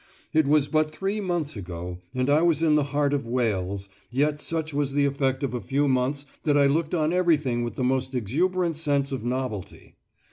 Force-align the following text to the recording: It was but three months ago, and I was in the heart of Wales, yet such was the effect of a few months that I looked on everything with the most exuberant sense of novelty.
It 0.33 0.47
was 0.47 0.67
but 0.67 0.89
three 0.89 1.21
months 1.21 1.55
ago, 1.55 1.99
and 2.15 2.27
I 2.27 2.41
was 2.41 2.63
in 2.63 2.73
the 2.73 2.85
heart 2.85 3.13
of 3.13 3.27
Wales, 3.27 3.87
yet 4.09 4.41
such 4.41 4.73
was 4.73 4.93
the 4.93 5.05
effect 5.05 5.43
of 5.43 5.53
a 5.53 5.61
few 5.61 5.87
months 5.87 6.25
that 6.41 6.57
I 6.57 6.65
looked 6.65 6.95
on 6.95 7.13
everything 7.13 7.63
with 7.63 7.75
the 7.75 7.83
most 7.83 8.15
exuberant 8.15 8.77
sense 8.77 9.11
of 9.11 9.23
novelty. 9.23 9.93